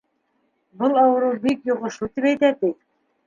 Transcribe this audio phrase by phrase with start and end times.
[0.79, 2.73] Был ауырыу бик йоғошло, тип әйтә, ти.